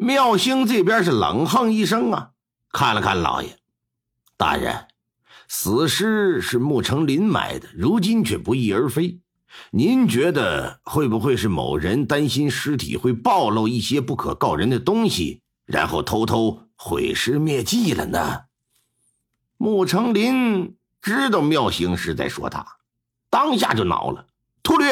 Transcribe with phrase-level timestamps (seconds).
[0.00, 2.30] 妙兴这边是冷哼一声啊，
[2.70, 3.58] 看了看老爷，
[4.36, 4.86] 大人，
[5.48, 9.20] 死尸是穆成林买的，如今却不翼而飞。
[9.72, 18.42] 您觉得会不会是某人担心尸体会暴露一些不可告人的东西，然后偷偷毁尸灭迹了呢？
[19.56, 22.64] 穆成林知道妙兴是在说他，
[23.30, 24.26] 当下就恼了
[24.62, 24.84] ：“秃驴，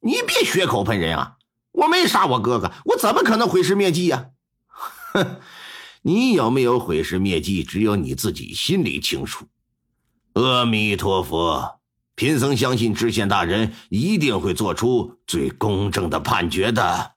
[0.00, 1.35] 你别血口喷人啊！
[1.76, 4.30] 我没杀我哥哥，我怎么可能毁尸灭迹呀？
[5.12, 5.40] 哼，
[6.02, 9.46] 你有没有毁尸灭迹，只有你自己心里清楚。
[10.34, 11.74] 阿弥陀佛。”
[12.16, 17.12] 贫僧相信知县大人一定会做出最公正的判决的。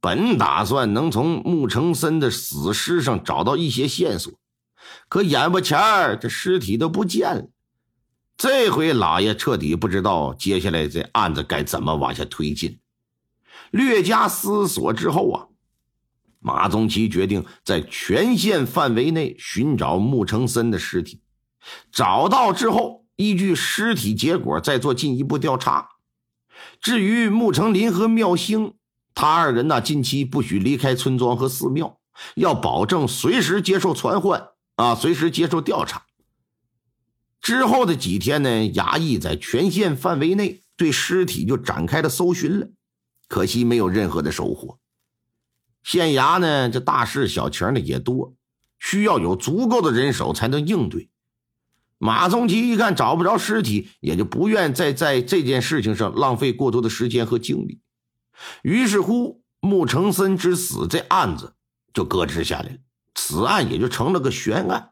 [0.00, 4.32] 本打算能从穆成森的死尸上找到一些线索，
[5.08, 7.48] 可眼巴前儿这尸体都不见了。
[8.36, 12.78] 这回老爷彻底不知道接下来这案子该怎么往下推进。
[13.72, 15.46] 略加思索之后啊，
[16.38, 21.20] 马宗奇决定在全县范围内寻找穆成森的尸体，
[21.90, 23.02] 找到之后。
[23.16, 25.90] 依据尸体结果再做进一步调查。
[26.80, 28.74] 至于穆成林和妙兴，
[29.14, 32.00] 他二人呢，近期不许离开村庄和寺庙，
[32.34, 36.02] 要保证随时接受传唤啊，随时接受调查。
[37.40, 42.70] 之后的几天呢，衙役在全县范围内对尸体就展开了搜寻了，
[43.32, 44.78] 可惜没有任何的收获。
[45.82, 48.34] 县衙呢，这大事小情的也多，
[48.78, 51.08] 需要有足够的人手才能应对。
[51.96, 57.80] 马宗奇一看找不着尸体，也就不愿再在这件事情上浪费过多的时间和精力。
[58.60, 61.54] 于是乎，穆成森之死这案子
[61.94, 62.76] 就搁置下来了，
[63.14, 64.90] 此案也就成了个悬案。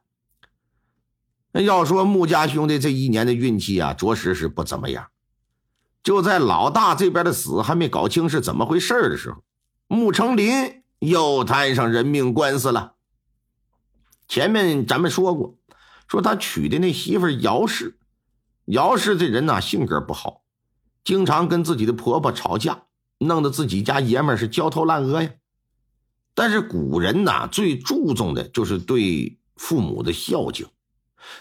[1.52, 5.08] 那要说穆家兄弟这一年的运气啊，着实是不怎么样。
[6.02, 9.42] 就在老大这边的死还没搞清是怎么回事的时候，
[9.86, 12.94] 穆成林又摊上人命官司了。
[14.28, 15.56] 前面咱们说过。
[16.08, 17.96] 说他娶的那媳妇姚氏，
[18.64, 20.42] 姚氏这人呐性格不好，
[21.04, 22.82] 经常跟自己的婆婆吵架，
[23.18, 25.30] 弄得自己家爷们是焦头烂额呀。
[26.34, 30.66] 但是古人呐最注重的就是对父母的孝敬。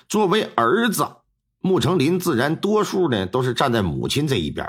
[0.08, 1.04] 作为儿子，
[1.60, 4.68] 穆成林自然多数呢都是站在母亲这一边。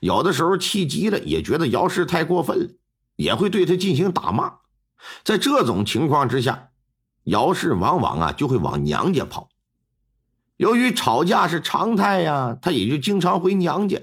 [0.00, 2.68] 有的时候气急了，也觉得姚氏太过分了，
[3.16, 4.54] 也会对他进行打骂。
[5.24, 6.68] 在这种情况之下。
[7.24, 9.50] 姚氏往往啊就会往娘家跑，
[10.56, 14.00] 由于吵架是常态呀，他也就经常回娘家。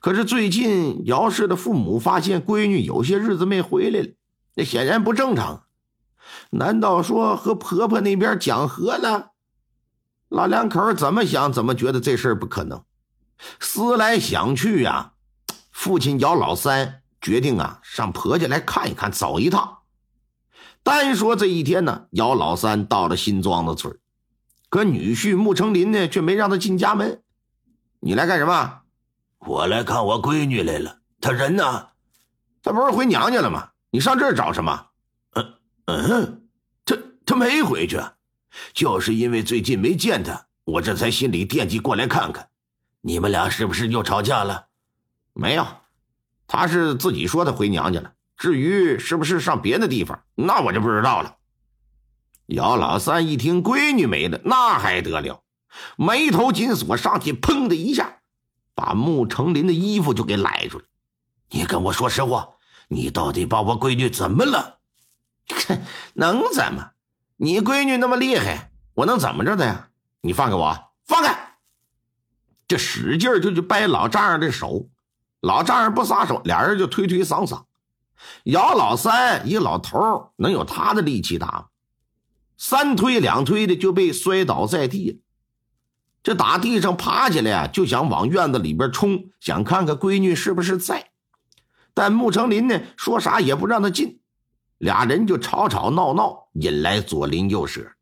[0.00, 4.08] 可是最近姚氏的父母发现闺女有些日子没回来了，
[4.56, 5.66] 那显然不正常。
[6.50, 9.30] 难道说和婆婆那边讲和了？
[10.28, 12.84] 老两口怎么想怎么觉得这事儿不可能。
[13.60, 15.12] 思来想去呀，
[15.70, 19.78] 父亲姚老三决定啊上婆家来看一看，走一趟。
[20.82, 23.98] 单说这一天呢，姚老三到了新庄子村，
[24.68, 27.22] 可女婿穆成林呢却没让他进家门。
[28.00, 28.80] 你来干什么？
[29.40, 30.98] 我来看我闺女来了。
[31.20, 31.88] 她人呢？
[32.62, 33.70] 她不是回娘家了吗？
[33.90, 34.86] 你上这儿找什么？
[35.34, 35.54] 嗯
[35.86, 36.48] 嗯，
[36.84, 38.00] 她她没回去，
[38.72, 42.48] 就是因为最近没见她，我这才心里惦记过来看看。
[43.00, 44.66] 你们俩是不是又吵架了？
[45.32, 45.66] 没有，
[46.46, 48.12] 她是自己说她回娘家了。
[48.36, 51.36] 至于是不是上别的地方，那我就不知道了。
[52.46, 55.42] 姚老三一听闺女没了，那还得了，
[55.96, 58.18] 眉头紧锁，上去砰的一下，
[58.74, 60.84] 把穆成林的衣服就给揽住了。
[61.50, 62.48] 你跟我说实话，
[62.88, 64.80] 你到底把我闺女怎么了？
[65.68, 65.82] 哼
[66.14, 66.90] 能怎么？
[67.36, 69.88] 你闺女那么厉害，我能怎么着的呀？
[70.22, 71.58] 你放开我，放开！
[72.66, 74.88] 这使劲就去掰老丈人的手，
[75.40, 77.64] 老丈人不撒手，俩人就推推搡搡。
[78.44, 81.68] 姚老三一老头能有他的力气大？
[82.56, 85.20] 三推两推的就被摔倒在地，
[86.22, 91.10] 这打地上爬起来啊，就想往院子里边冲，想看看闺女是不是在。
[91.92, 94.20] 但穆成林呢，说啥也不让他进，
[94.78, 97.92] 俩人就吵吵闹闹，引来左邻右舍。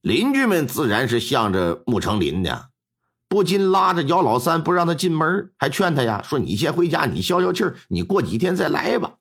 [0.00, 2.70] 邻居们自然是向着穆成林的，
[3.28, 9.14] 不禁拉着姚老三不让他进门，还劝他呀，说你先回家，你消消气儿，你过几天再来吧。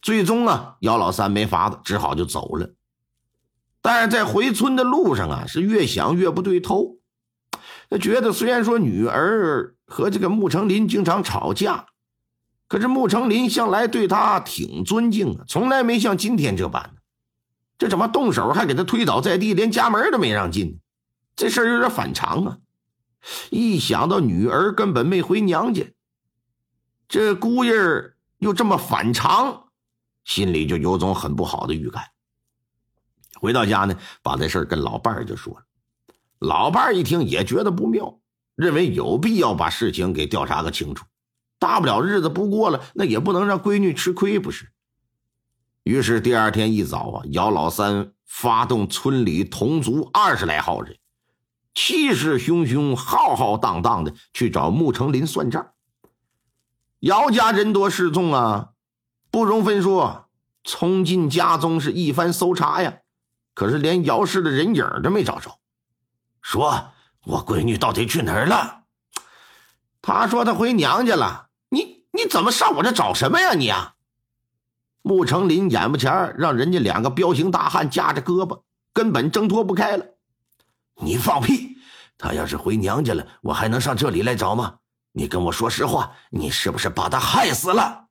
[0.00, 2.74] 最终啊，姚老三没法子，只好就走了。
[3.80, 6.98] 但是在回村的路上啊，是越想越不对头。
[7.90, 11.86] 他觉得虽然说女儿和这个穆成林经常吵架，
[12.72, 16.94] 可是穆成林向来对他挺尊敬的，从来没像今天这般
[17.76, 20.80] 这怎么动手还给他推倒在地，连家门都没让进？
[21.36, 22.58] 这事儿有点反常啊！
[23.50, 25.84] 一想到女儿根本没回娘家，
[27.08, 27.74] 这姑爷
[28.38, 29.66] 又这么反常。
[30.24, 32.02] 心里就有种很不好的预感。
[33.34, 35.62] 回到家呢，把这事跟老伴儿就说了。
[36.38, 38.18] 老伴儿一听也觉得不妙，
[38.54, 41.04] 认为有必要把事情给调查个清楚。
[41.62, 44.72] 大不了日子不过了，那也不能让闺女吃亏，不是？
[45.84, 50.98] 于是第二天一早啊，姚老三发动村里同族二十来号人，
[51.72, 55.70] 气势汹汹、浩浩荡荡的去找穆成林算账。
[56.98, 58.70] 姚家人多势众啊，
[59.30, 60.28] 不容分说，
[60.64, 62.98] 冲进家中是一番搜查呀，
[63.54, 65.60] 可是连姚氏的人影都没找着。
[66.40, 66.88] 说
[67.24, 68.82] ：“我闺女到底去哪儿了？”
[70.02, 71.50] 他说：“他回娘家了。”
[72.12, 73.54] 你怎么上我这找什么呀？
[73.54, 73.94] 你啊！
[75.02, 78.62] 穆成林眼巴前让人家两个彪形大汉夹着胳膊，
[78.92, 80.06] 根本挣脱不开了。
[80.96, 81.76] 你放屁！
[82.16, 84.76] 他要是回娘家了，我还能上这里来找吗？
[85.10, 88.06] 你跟我说实话，你是不是把他害死了？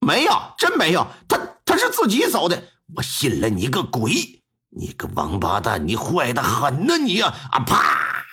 [0.00, 1.06] 没有，真没有。
[1.28, 2.60] 他他是自己走的。
[2.96, 4.42] 我信了你个鬼！
[4.70, 6.96] 你个王八蛋，你坏的很呐！
[6.96, 7.60] 你啊啊！
[7.60, 8.24] 啪！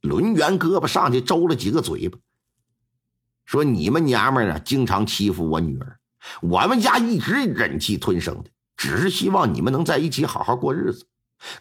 [0.00, 2.18] 抡圆胳膊上去抽了几个嘴巴。
[3.44, 5.98] 说你们娘们儿啊，经常欺负我女儿，
[6.40, 11.06] 我们家一直忍气吞声的，只是希望你们能在一起好好过日子。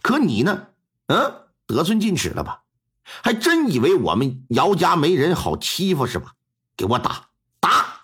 [0.01, 0.67] 可你呢？
[1.07, 1.33] 嗯，
[1.67, 2.61] 得寸进尺了吧？
[3.03, 6.33] 还真以为我们姚家没人好欺负是吧？
[6.77, 7.29] 给我打
[7.59, 8.03] 打！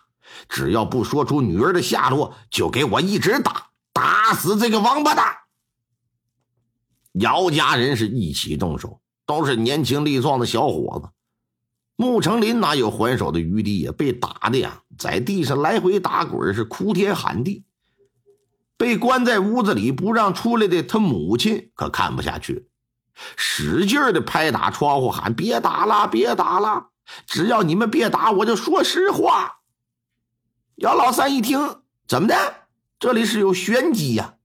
[0.50, 5.38] 只要不说出女儿的下落，就给我一直打，打死这个王八蛋！
[7.14, 11.10] 姚家人是一起动手，都是年轻力壮的小伙子。
[11.98, 13.92] 穆成林哪有还手的余地呀？
[13.92, 17.66] 被打的呀，在地上来回打滚，是哭天喊地。
[18.78, 22.70] 被关在屋子里不让出来的他母亲可看不下去，
[23.36, 26.90] 使劲的拍打窗户喊：“别打了，别打了！
[27.26, 29.62] 只要你们别打，我就说实话。”
[30.78, 32.36] 姚老三一听，怎么的？
[33.00, 34.36] 这里是有玄机呀！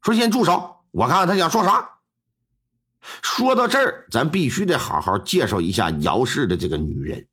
[0.00, 1.95] 说先住手，我看看他想说啥。
[3.22, 7.26] 说到这儿，咱必须得好好介绍一下姚氏的这个女人。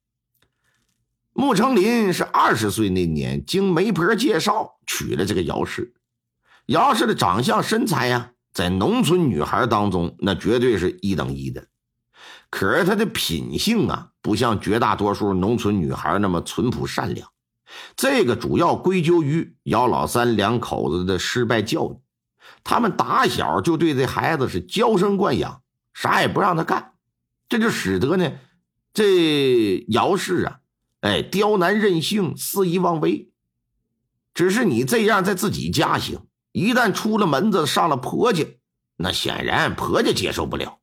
[1.33, 5.95] 穆成林是二十岁那年经媒婆介绍娶了这个姚氏。
[6.67, 11.65] 姚氏的长相身材呀，在农村女孩当中那绝对是一等一的。
[12.51, 17.27] 可是她的品性啊，不像绝大多数农村女孩那么淳朴善良。
[17.95, 21.97] 这个主要归咎于姚老三两口子的失败教育。
[22.63, 25.62] 他们打小就对这孩子是娇生惯养。
[25.93, 26.93] 啥也不让他干，
[27.47, 28.31] 这就使得呢，
[28.93, 30.59] 这姚氏啊，
[31.01, 33.31] 哎，刁难任性，肆意妄为。
[34.33, 38.45] 只是你这样在自己家行，一旦出了门子，上了婆家，
[38.97, 40.79] 那显然婆家接受不了。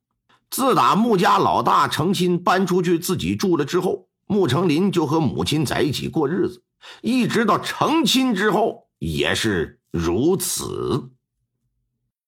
[0.49, 6.63] 自打穆家老大成亲搬出去自己住了之后，穆成林就和母亲在一起过日子，
[7.01, 11.09] 一直到成亲之后也是如此。